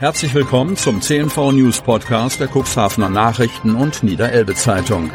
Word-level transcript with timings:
Herzlich 0.00 0.32
willkommen 0.32 0.78
zum 0.78 1.02
CNV 1.02 1.52
News 1.52 1.82
Podcast 1.82 2.40
der 2.40 2.48
Cuxhavener 2.48 3.10
Nachrichten 3.10 3.74
und 3.74 4.02
Niederelbe 4.02 4.54
Zeitung. 4.54 5.10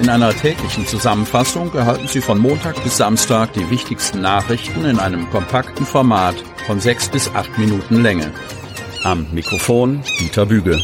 In 0.00 0.08
einer 0.08 0.34
täglichen 0.34 0.84
Zusammenfassung 0.84 1.72
erhalten 1.72 2.08
Sie 2.08 2.20
von 2.20 2.40
Montag 2.40 2.82
bis 2.82 2.96
Samstag 2.96 3.52
die 3.52 3.70
wichtigsten 3.70 4.20
Nachrichten 4.20 4.84
in 4.84 4.98
einem 4.98 5.30
kompakten 5.30 5.86
Format 5.86 6.34
von 6.66 6.80
sechs 6.80 7.08
bis 7.08 7.32
acht 7.36 7.56
Minuten 7.56 8.02
Länge. 8.02 8.32
Am 9.04 9.28
Mikrofon 9.32 10.02
Dieter 10.18 10.46
Büge. 10.46 10.82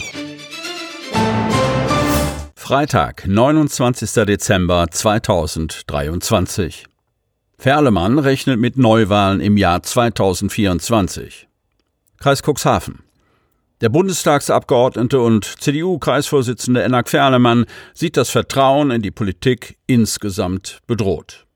Freitag, 2.54 3.26
29. 3.26 4.24
Dezember 4.24 4.86
2023. 4.88 6.86
Ferlemann 7.58 8.20
rechnet 8.20 8.60
mit 8.60 8.76
Neuwahlen 8.76 9.40
im 9.40 9.56
Jahr 9.56 9.82
2024. 9.82 11.47
Kreis 12.20 12.42
Cuxhaven. 12.42 13.00
Der 13.80 13.90
Bundestagsabgeordnete 13.90 15.20
und 15.20 15.44
CDU-Kreisvorsitzende 15.44 16.82
Enak 16.82 17.08
Fernemann 17.08 17.64
sieht 17.94 18.16
das 18.16 18.30
Vertrauen 18.30 18.90
in 18.90 19.02
die 19.02 19.12
Politik 19.12 19.78
insgesamt 19.86 20.80
bedroht. 20.88 21.46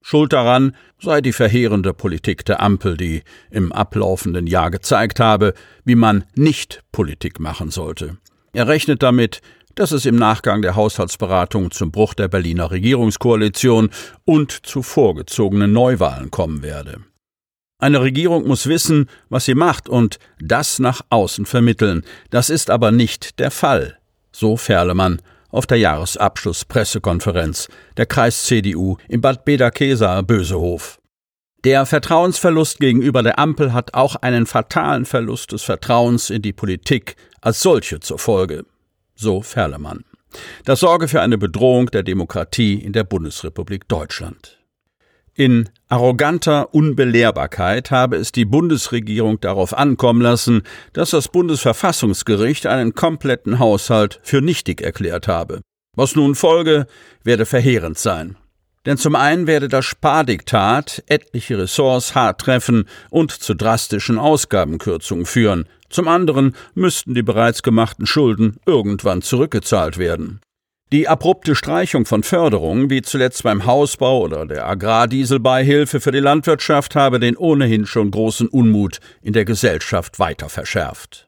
Schuld 0.00 0.32
daran 0.32 0.76
sei 1.00 1.20
die 1.20 1.32
verheerende 1.32 1.92
Politik 1.92 2.44
der 2.44 2.62
Ampel, 2.62 2.96
die 2.96 3.22
im 3.50 3.72
ablaufenden 3.72 4.46
Jahr 4.46 4.70
gezeigt 4.70 5.18
habe, 5.18 5.54
wie 5.84 5.96
man 5.96 6.22
nicht 6.36 6.84
Politik 6.92 7.40
machen 7.40 7.72
sollte. 7.72 8.16
Er 8.52 8.68
rechnet 8.68 9.02
damit, 9.02 9.40
dass 9.74 9.90
es 9.90 10.06
im 10.06 10.14
Nachgang 10.14 10.62
der 10.62 10.76
Haushaltsberatung 10.76 11.72
zum 11.72 11.90
Bruch 11.90 12.14
der 12.14 12.28
Berliner 12.28 12.70
Regierungskoalition 12.70 13.90
und 14.24 14.52
zu 14.52 14.84
vorgezogenen 14.84 15.72
Neuwahlen 15.72 16.30
kommen 16.30 16.62
werde. 16.62 17.00
Eine 17.78 18.00
Regierung 18.00 18.46
muss 18.46 18.66
wissen, 18.66 19.10
was 19.28 19.44
sie 19.44 19.54
macht 19.54 19.88
und 19.88 20.18
das 20.40 20.78
nach 20.78 21.02
außen 21.10 21.44
vermitteln. 21.44 22.04
Das 22.30 22.48
ist 22.48 22.70
aber 22.70 22.90
nicht 22.90 23.38
der 23.38 23.50
Fall, 23.50 23.98
so 24.32 24.56
Ferlemann 24.56 25.20
auf 25.50 25.66
der 25.66 25.78
Jahresabschlusspressekonferenz 25.78 27.68
der 27.96 28.06
Kreis 28.06 28.44
CDU 28.44 28.96
im 29.08 29.20
Bad 29.20 29.44
Bederkesa 29.44 30.22
Bösehof. 30.22 30.98
Der 31.64 31.84
Vertrauensverlust 31.84 32.78
gegenüber 32.78 33.22
der 33.22 33.38
Ampel 33.38 33.72
hat 33.72 33.92
auch 33.94 34.16
einen 34.16 34.46
fatalen 34.46 35.04
Verlust 35.04 35.52
des 35.52 35.62
Vertrauens 35.62 36.30
in 36.30 36.42
die 36.42 36.52
Politik 36.52 37.16
als 37.40 37.60
solche 37.60 38.00
zur 38.00 38.18
Folge, 38.18 38.64
so 39.14 39.42
Ferlemann. 39.42 40.04
Das 40.64 40.80
sorge 40.80 41.08
für 41.08 41.20
eine 41.20 41.38
Bedrohung 41.38 41.90
der 41.90 42.02
Demokratie 42.02 42.74
in 42.74 42.92
der 42.92 43.04
Bundesrepublik 43.04 43.88
Deutschland. 43.88 44.55
In 45.38 45.68
arroganter 45.88 46.72
Unbelehrbarkeit 46.72 47.90
habe 47.90 48.16
es 48.16 48.32
die 48.32 48.46
Bundesregierung 48.46 49.38
darauf 49.38 49.76
ankommen 49.76 50.22
lassen, 50.22 50.62
dass 50.94 51.10
das 51.10 51.28
Bundesverfassungsgericht 51.28 52.66
einen 52.66 52.94
kompletten 52.94 53.58
Haushalt 53.58 54.18
für 54.22 54.40
nichtig 54.40 54.80
erklärt 54.80 55.28
habe. 55.28 55.60
Was 55.94 56.16
nun 56.16 56.34
folge, 56.34 56.86
werde 57.22 57.44
verheerend 57.44 57.98
sein. 57.98 58.36
Denn 58.86 58.96
zum 58.96 59.14
einen 59.14 59.46
werde 59.46 59.68
das 59.68 59.84
Spardiktat 59.84 61.04
etliche 61.06 61.58
Ressorts 61.58 62.14
hart 62.14 62.40
treffen 62.40 62.88
und 63.10 63.30
zu 63.30 63.54
drastischen 63.54 64.18
Ausgabenkürzungen 64.18 65.26
führen, 65.26 65.68
zum 65.90 66.08
anderen 66.08 66.56
müssten 66.74 67.14
die 67.14 67.22
bereits 67.22 67.62
gemachten 67.62 68.06
Schulden 68.06 68.56
irgendwann 68.64 69.20
zurückgezahlt 69.20 69.98
werden. 69.98 70.40
Die 70.92 71.08
abrupte 71.08 71.56
Streichung 71.56 72.06
von 72.06 72.22
Förderungen, 72.22 72.90
wie 72.90 73.02
zuletzt 73.02 73.42
beim 73.42 73.66
Hausbau 73.66 74.20
oder 74.20 74.46
der 74.46 74.68
Agrardieselbeihilfe 74.68 75.98
für 75.98 76.12
die 76.12 76.20
Landwirtschaft, 76.20 76.94
habe 76.94 77.18
den 77.18 77.36
ohnehin 77.36 77.86
schon 77.86 78.12
großen 78.12 78.46
Unmut 78.46 79.00
in 79.20 79.32
der 79.32 79.44
Gesellschaft 79.44 80.20
weiter 80.20 80.48
verschärft. 80.48 81.26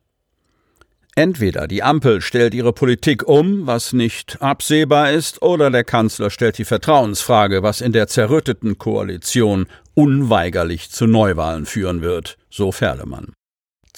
Entweder 1.17 1.67
die 1.67 1.83
Ampel 1.83 2.21
stellt 2.21 2.55
ihre 2.55 2.73
Politik 2.73 3.27
um, 3.27 3.67
was 3.67 3.93
nicht 3.93 4.41
absehbar 4.41 5.11
ist, 5.11 5.43
oder 5.43 5.73
der 5.73 5.83
Kanzler 5.83 6.31
stellt 6.31 6.59
die 6.59 6.65
Vertrauensfrage, 6.65 7.65
was 7.65 7.81
in 7.81 7.91
der 7.91 8.07
zerrütteten 8.07 8.79
Koalition 8.79 9.67
unweigerlich 9.95 10.93
zu 10.93 11.09
Neuwahlen 11.09 11.67
führen 11.67 12.03
wird, 12.03 12.39
so 12.49 12.71
Ferlemann. 12.71 13.33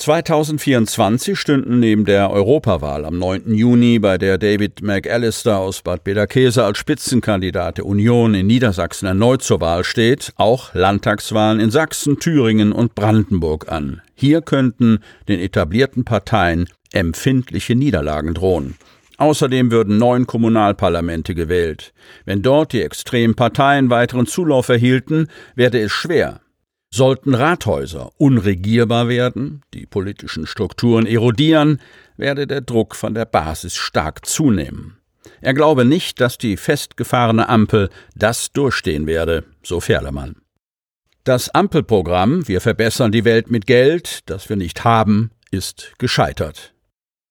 2024 0.01 1.39
stünden 1.39 1.79
neben 1.79 2.07
der 2.07 2.31
Europawahl 2.31 3.05
am 3.05 3.19
9. 3.19 3.55
Juni, 3.55 3.99
bei 3.99 4.17
der 4.17 4.39
David 4.39 4.81
McAllister 4.81 5.59
aus 5.59 5.83
Bad 5.83 6.05
Bederkese 6.05 6.65
als 6.65 6.79
Spitzenkandidat 6.79 7.77
der 7.77 7.85
Union 7.85 8.33
in 8.33 8.47
Niedersachsen 8.47 9.05
erneut 9.05 9.43
zur 9.43 9.61
Wahl 9.61 9.85
steht, 9.85 10.33
auch 10.37 10.73
Landtagswahlen 10.73 11.61
in 11.61 11.71
Sachsen, 11.71 12.19
Thüringen 12.19 12.73
und 12.73 12.95
Brandenburg 12.95 13.71
an. 13.71 14.01
Hier 14.15 14.41
könnten 14.41 15.01
den 15.29 15.39
etablierten 15.39 16.07
Parteien 16.07 16.67
empfindliche 16.93 17.75
Niederlagen 17.75 18.33
drohen. 18.33 18.77
Außerdem 19.19 19.71
würden 19.71 19.99
neun 19.99 20.27
Kommunalparlamente 20.27 21.35
gewählt. 21.35 21.93
Wenn 22.25 22.41
dort 22.41 22.73
die 22.73 22.81
extremen 22.81 23.35
Parteien 23.35 23.91
weiteren 23.91 24.25
Zulauf 24.25 24.71
erhielten, 24.71 25.29
werde 25.57 25.79
es 25.79 25.93
schwer, 25.93 26.41
Sollten 26.93 27.35
Rathäuser 27.35 28.11
unregierbar 28.19 29.09
werden, 29.09 29.63
die 29.75 29.87
politischen 29.87 30.47
Strukturen 30.47 31.07
erodieren, 31.07 31.81
werde 32.17 32.49
der 32.49 32.63
Druck 32.63 32.97
von 32.97 33.15
der 33.15 33.27
Basis 33.27 33.77
stark 33.77 34.27
zunehmen. 34.27 34.99
Er 35.41 35.55
glaube 35.55 35.85
nicht, 35.85 36.21
dass 36.21 36.37
die 36.37 36.57
festgefahrene 36.57 37.49
Ampel 37.49 37.91
das 38.17 38.53
durchstehen 38.53 39.07
werde, 39.07 39.45
so 39.63 39.81
Ferlemann. 39.81 40.37
Das 41.25 41.51
Ampelprogramm 41.51 42.49
Wir 42.49 42.61
verbessern 42.61 43.13
die 43.13 43.25
Welt 43.25 43.51
mit 43.51 43.67
Geld, 43.67 44.29
das 44.29 44.49
wir 44.49 44.57
nicht 44.57 44.85
haben, 44.85 45.31
ist 45.51 45.93
gescheitert. 45.99 46.75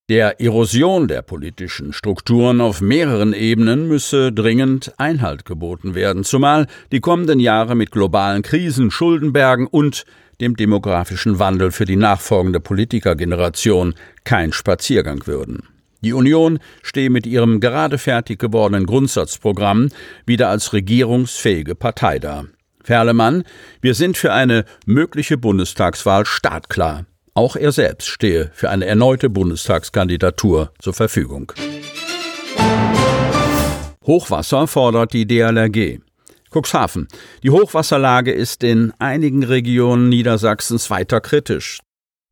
Der 0.10 0.42
Erosion 0.42 1.08
der 1.08 1.22
politischen 1.22 1.94
Strukturen 1.94 2.62
auf 2.62 2.82
mehreren 2.82 3.32
Ebenen 3.32 3.88
müsse 3.88 4.34
dringend 4.34 4.92
Einhalt 4.98 5.46
geboten 5.46 5.94
werden, 5.94 6.24
zumal 6.24 6.66
die 6.92 7.00
kommenden 7.00 7.40
Jahre 7.40 7.76
mit 7.76 7.92
globalen 7.92 8.42
Krisen, 8.42 8.90
Schuldenbergen 8.90 9.68
und 9.68 10.06
dem 10.42 10.56
demografischen 10.56 11.38
Wandel 11.38 11.70
für 11.70 11.86
die 11.86 11.96
nachfolgende 11.96 12.60
Politikergeneration 12.60 13.94
kein 14.24 14.52
Spaziergang 14.52 15.28
würden. 15.28 15.68
Die 16.02 16.14
Union 16.14 16.58
stehe 16.82 17.12
mit 17.12 17.28
ihrem 17.28 17.60
gerade 17.60 18.00
fertig 18.00 18.40
gewordenen 18.40 18.88
Grundsatzprogramm 18.88 19.90
wieder 20.26 20.50
als 20.50 20.74
regierungsfähige 20.74 21.76
Partei 21.76 22.18
da. 22.18 22.46
Ferlemann, 22.84 23.44
wir 23.80 23.94
sind 23.94 24.18
für 24.18 24.34
eine 24.34 24.66
mögliche 24.88 25.38
Bundestagswahl 25.38 26.26
startklar. 26.26 27.06
Auch 27.40 27.56
er 27.56 27.72
selbst 27.72 28.10
stehe 28.10 28.52
für 28.54 28.70
eine 28.70 28.86
erneute 28.86 29.30
Bundestagskandidatur 29.30 30.74
zur 30.78 30.94
Verfügung. 30.94 31.54
Hochwasser 34.06 34.68
fordert 34.68 35.14
die 35.14 35.26
DLRG. 35.26 36.02
Cuxhaven. 36.52 37.08
Die 37.42 37.50
Hochwasserlage 37.50 38.34
ist 38.34 38.62
in 38.66 38.92
einigen 39.00 39.44
Regionen 39.44 40.10
Niedersachsens 40.10 40.90
weiter 40.90 41.22
kritisch. 41.22 41.80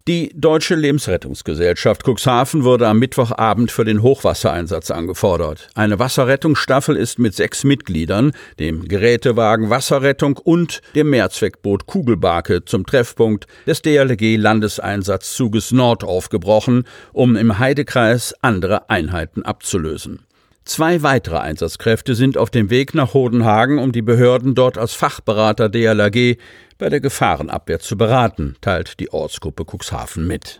Die 0.07 0.31
Deutsche 0.33 0.75
Lebensrettungsgesellschaft 0.75 2.05
Cuxhaven 2.05 2.63
wurde 2.63 2.87
am 2.87 2.97
Mittwochabend 2.97 3.71
für 3.71 3.83
den 3.83 4.01
Hochwassereinsatz 4.01 4.89
angefordert. 4.89 5.67
Eine 5.75 5.99
Wasserrettungsstaffel 5.99 6.95
ist 6.95 7.19
mit 7.19 7.35
sechs 7.35 7.65
Mitgliedern, 7.65 8.31
dem 8.57 8.87
Gerätewagen 8.87 9.69
Wasserrettung 9.69 10.37
und 10.37 10.81
dem 10.95 11.09
Mehrzweckboot 11.09 11.87
Kugelbarke 11.87 12.63
zum 12.63 12.85
Treffpunkt 12.85 13.47
des 13.65 13.81
DLG 13.81 14.37
Landeseinsatzzuges 14.37 15.73
Nord 15.73 16.05
aufgebrochen, 16.05 16.85
um 17.11 17.35
im 17.35 17.59
Heidekreis 17.59 18.33
andere 18.41 18.89
Einheiten 18.89 19.43
abzulösen. 19.43 20.21
Zwei 20.67 21.01
weitere 21.01 21.37
Einsatzkräfte 21.37 22.13
sind 22.13 22.37
auf 22.37 22.49
dem 22.49 22.69
Weg 22.69 22.93
nach 22.93 23.13
Hodenhagen, 23.13 23.79
um 23.79 23.93
die 23.93 24.01
Behörden 24.01 24.53
dort 24.53 24.77
als 24.77 24.93
Fachberater 24.93 25.69
DLRG 25.69 26.37
bei 26.77 26.89
der 26.89 26.99
Gefahrenabwehr 26.99 27.79
zu 27.79 27.97
beraten, 27.97 28.55
teilt 28.61 28.99
die 28.99 29.11
Ortsgruppe 29.11 29.65
Cuxhaven 29.65 30.27
mit. 30.27 30.59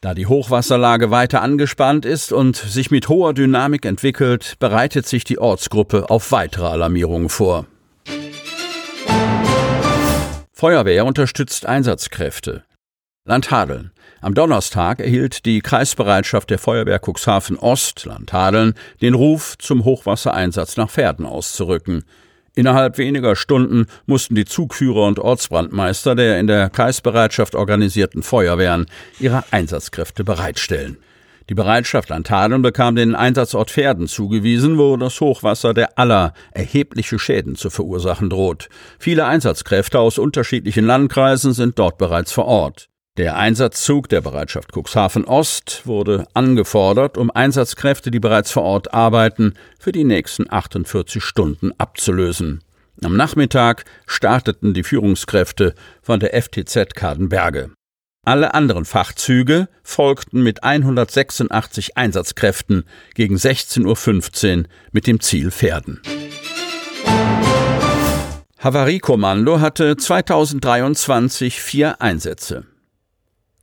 Da 0.00 0.14
die 0.14 0.26
Hochwasserlage 0.26 1.10
weiter 1.10 1.42
angespannt 1.42 2.04
ist 2.04 2.32
und 2.32 2.56
sich 2.56 2.90
mit 2.90 3.08
hoher 3.08 3.34
Dynamik 3.34 3.84
entwickelt, 3.84 4.54
bereitet 4.58 5.06
sich 5.06 5.24
die 5.24 5.38
Ortsgruppe 5.38 6.10
auf 6.10 6.32
weitere 6.32 6.66
Alarmierungen 6.66 7.28
vor. 7.28 7.66
Feuerwehr 10.52 11.04
unterstützt 11.04 11.66
Einsatzkräfte. 11.66 12.64
Landhadeln. 13.26 13.90
Am 14.20 14.34
Donnerstag 14.34 15.00
erhielt 15.00 15.44
die 15.44 15.60
Kreisbereitschaft 15.60 16.48
der 16.48 16.58
Feuerwehr 16.58 17.00
Cuxhaven 17.04 17.58
Ost, 17.58 18.04
Landhadeln, 18.04 18.74
den 19.02 19.14
Ruf, 19.14 19.58
zum 19.58 19.84
Hochwassereinsatz 19.84 20.76
nach 20.76 20.90
Pferden 20.90 21.26
auszurücken. 21.26 22.04
Innerhalb 22.56 22.96
weniger 22.96 23.36
Stunden 23.36 23.84
mussten 24.06 24.34
die 24.34 24.46
Zugführer 24.46 25.06
und 25.06 25.18
Ortsbrandmeister 25.18 26.14
der 26.14 26.40
in 26.40 26.46
der 26.46 26.70
Kreisbereitschaft 26.70 27.54
organisierten 27.54 28.22
Feuerwehren 28.22 28.86
ihre 29.20 29.44
Einsatzkräfte 29.50 30.24
bereitstellen. 30.24 30.96
Die 31.50 31.54
Bereitschaft 31.54 32.08
Landhadeln 32.08 32.62
bekam 32.62 32.96
den 32.96 33.14
Einsatzort 33.14 33.70
Pferden 33.70 34.08
zugewiesen, 34.08 34.78
wo 34.78 34.96
das 34.96 35.20
Hochwasser 35.20 35.74
der 35.74 35.98
aller 35.98 36.32
erhebliche 36.50 37.18
Schäden 37.18 37.56
zu 37.56 37.68
verursachen 37.68 38.30
droht. 38.30 38.70
Viele 38.98 39.26
Einsatzkräfte 39.26 40.00
aus 40.00 40.16
unterschiedlichen 40.16 40.86
Landkreisen 40.86 41.52
sind 41.52 41.78
dort 41.78 41.98
bereits 41.98 42.32
vor 42.32 42.46
Ort. 42.46 42.88
Der 43.16 43.36
Einsatzzug 43.36 44.10
der 44.10 44.20
Bereitschaft 44.20 44.72
Cuxhaven 44.76 45.24
Ost 45.24 45.86
wurde 45.86 46.26
angefordert, 46.34 47.16
um 47.16 47.30
Einsatzkräfte, 47.30 48.10
die 48.10 48.20
bereits 48.20 48.50
vor 48.50 48.62
Ort 48.62 48.92
arbeiten, 48.92 49.54
für 49.78 49.90
die 49.90 50.04
nächsten 50.04 50.52
48 50.52 51.24
Stunden 51.24 51.72
abzulösen. 51.78 52.62
Am 53.02 53.16
Nachmittag 53.16 53.86
starteten 54.06 54.74
die 54.74 54.82
Führungskräfte 54.82 55.74
von 56.02 56.20
der 56.20 56.40
FTZ 56.42 56.94
Kadenberge. 56.94 57.70
Alle 58.22 58.52
anderen 58.52 58.84
Fachzüge 58.84 59.68
folgten 59.82 60.42
mit 60.42 60.62
186 60.62 61.96
Einsatzkräften 61.96 62.84
gegen 63.14 63.36
16.15 63.36 64.58
Uhr 64.58 64.64
mit 64.92 65.06
dem 65.06 65.20
Ziel 65.20 65.50
Pferden. 65.50 66.02
Havariekommando 68.58 69.60
hatte 69.60 69.96
2023 69.96 71.62
vier 71.62 72.02
Einsätze. 72.02 72.66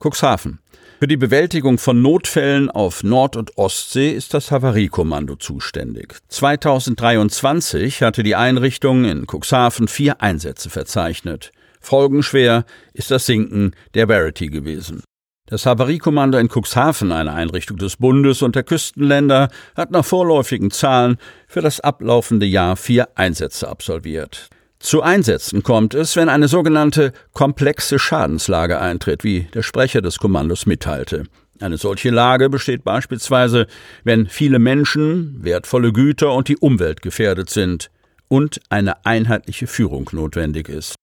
Cuxhaven. 0.04 0.60
Für 1.00 1.08
die 1.08 1.18
Bewältigung 1.18 1.78
von 1.78 2.02
Notfällen 2.02 2.70
auf 2.70 3.04
Nord- 3.04 3.38
und 3.38 3.58
Ostsee 3.58 4.12
ist 4.12 4.34
das 4.34 4.52
Havariekommando 4.52 5.38
zuständig. 5.38 6.16
2023 6.28 8.04
hatte 8.04 8.22
die 8.22 8.36
Einrichtung 8.36 9.06
in 9.06 9.26
Cuxhaven 9.26 9.88
vier 9.88 10.22
Einsätze 10.22 10.70
verzeichnet. 10.70 11.52
Folgenschwer 11.80 12.66
ist 12.94 13.12
das 13.12 13.26
Sinken 13.26 13.76
der 13.94 14.08
Verity 14.08 14.48
gewesen. 14.48 15.04
Das 15.46 15.66
Havariekommando 15.66 16.38
in 16.38 16.50
Cuxhaven, 16.50 17.12
eine 17.12 17.34
Einrichtung 17.34 17.78
des 17.78 17.98
Bundes 17.98 18.42
und 18.42 18.56
der 18.56 18.64
Küstenländer, 18.64 19.50
hat 19.76 19.92
nach 19.92 20.06
vorläufigen 20.06 20.72
Zahlen 20.72 21.18
für 21.48 21.62
das 21.62 21.80
ablaufende 21.80 22.46
Jahr 22.46 22.76
vier 22.76 23.10
Einsätze 23.16 23.68
absolviert. 23.68 24.50
Zu 24.84 25.02
Einsätzen 25.02 25.64
kommt 25.64 25.94
es, 25.94 26.18
wenn 26.18 26.28
eine 26.28 26.50
sogenannte 26.50 27.14
komplexe 27.32 28.00
Schadenslage 28.00 28.82
eintritt, 28.82 29.24
wie 29.24 29.48
der 29.54 29.64
Sprecher 29.64 30.02
des 30.02 30.20
Kommandos 30.20 30.66
mitteilte. 30.66 31.24
Eine 31.62 31.78
solche 31.78 32.10
Lage 32.10 32.50
besteht 32.50 32.84
beispielsweise, 32.84 33.68
wenn 34.04 34.28
viele 34.28 34.60
Menschen, 34.60 35.42
wertvolle 35.42 35.94
Güter 35.94 36.34
und 36.34 36.50
die 36.50 36.58
Umwelt 36.58 37.02
gefährdet 37.02 37.50
sind 37.50 37.92
und 38.28 38.60
eine 38.68 39.06
einheitliche 39.06 39.68
Führung 39.68 40.10
notwendig 40.12 40.68
ist. 40.68 40.96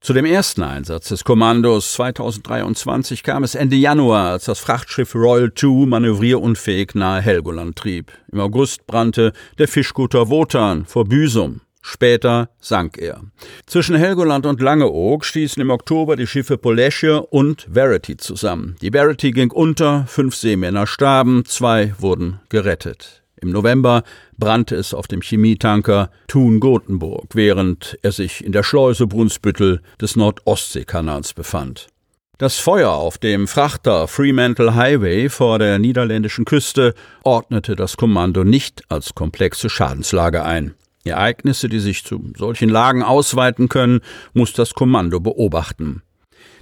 Zu 0.00 0.14
dem 0.14 0.24
ersten 0.24 0.62
Einsatz 0.62 1.08
des 1.08 1.22
Kommandos 1.22 1.92
2023 1.92 3.22
kam 3.22 3.44
es 3.44 3.54
Ende 3.54 3.76
Januar, 3.76 4.30
als 4.30 4.46
das 4.46 4.60
Frachtschiff 4.60 5.14
Royal 5.14 5.52
II 5.62 5.84
manövrierunfähig 5.84 6.94
nahe 6.94 7.20
Helgoland 7.20 7.76
trieb. 7.76 8.12
Im 8.32 8.40
August 8.40 8.86
brannte 8.86 9.34
der 9.58 9.68
Fischkutter 9.68 10.30
Wotan 10.30 10.86
vor 10.86 11.04
Büsum. 11.04 11.60
Später 11.88 12.50
sank 12.58 12.98
er. 12.98 13.20
Zwischen 13.64 13.94
Helgoland 13.94 14.44
und 14.44 14.60
Langeoog 14.60 15.24
stießen 15.24 15.62
im 15.62 15.70
Oktober 15.70 16.16
die 16.16 16.26
Schiffe 16.26 16.58
Polesche 16.58 17.22
und 17.22 17.68
Verity 17.72 18.16
zusammen. 18.16 18.74
Die 18.82 18.90
Verity 18.90 19.30
ging 19.30 19.52
unter, 19.52 20.04
fünf 20.08 20.34
Seemänner 20.34 20.88
starben, 20.88 21.44
zwei 21.44 21.94
wurden 22.00 22.40
gerettet. 22.48 23.22
Im 23.40 23.50
November 23.50 24.02
brannte 24.36 24.74
es 24.74 24.94
auf 24.94 25.06
dem 25.06 25.20
Chemietanker 25.20 26.10
Thun 26.26 26.58
Gothenburg, 26.58 27.36
während 27.36 27.96
er 28.02 28.10
sich 28.10 28.44
in 28.44 28.50
der 28.50 28.64
Schleuse 28.64 29.06
Brunsbüttel 29.06 29.80
des 30.00 30.16
Nordostseekanals 30.16 31.34
befand. 31.34 31.86
Das 32.38 32.58
Feuer 32.58 32.90
auf 32.90 33.16
dem 33.16 33.46
Frachter 33.46 34.08
Fremantle 34.08 34.74
Highway 34.74 35.28
vor 35.28 35.60
der 35.60 35.78
niederländischen 35.78 36.46
Küste 36.46 36.94
ordnete 37.22 37.76
das 37.76 37.96
Kommando 37.96 38.42
nicht 38.42 38.82
als 38.88 39.14
komplexe 39.14 39.70
Schadenslage 39.70 40.42
ein. 40.42 40.74
Ereignisse, 41.08 41.68
die 41.68 41.80
sich 41.80 42.04
zu 42.04 42.32
solchen 42.36 42.68
Lagen 42.68 43.02
ausweiten 43.02 43.68
können, 43.68 44.00
muss 44.32 44.52
das 44.52 44.74
Kommando 44.74 45.20
beobachten. 45.20 46.02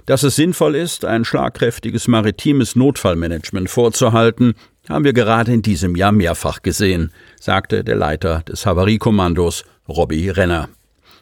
Dass 0.05 0.23
es 0.23 0.35
sinnvoll 0.35 0.75
ist, 0.75 1.03
ein 1.03 1.25
schlagkräftiges 1.25 2.07
maritimes 2.07 2.75
Notfallmanagement 2.75 3.69
vorzuhalten, 3.69 4.53
haben 4.87 5.03
wir 5.03 5.13
gerade 5.13 5.51
in 5.51 5.63
diesem 5.63 5.95
Jahr 5.95 6.11
mehrfach 6.11 6.61
gesehen, 6.61 7.11
sagte 7.39 7.83
der 7.83 7.95
Leiter 7.95 8.43
des 8.47 8.65
Havariekommandos 8.65 9.65
Robbie 9.87 10.29
Renner. 10.29 10.69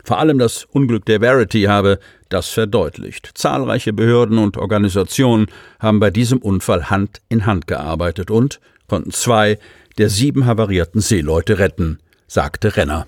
Vor 0.04 0.20
allem 0.20 0.38
das 0.38 0.66
Unglück 0.66 1.06
der 1.06 1.22
Verity 1.22 1.64
habe 1.64 2.00
das 2.28 2.50
verdeutlicht. 2.50 3.32
Zahlreiche 3.36 3.94
Behörden 3.94 4.38
und 4.38 4.58
Organisationen 4.58 5.48
haben 5.80 6.02
bei 6.02 6.12
diesem 6.12 6.40
Unfall 6.40 6.90
Hand 6.90 7.22
in 7.30 7.46
Hand 7.46 7.68
gearbeitet 7.68 8.30
und 8.30 8.60
konnten 8.88 9.12
zwei 9.12 9.60
der 9.98 10.10
sieben 10.10 10.46
havarierten 10.46 11.00
Seeleute 11.00 11.60
retten, 11.60 12.00
sagte 12.28 12.76
Renner. 12.76 13.08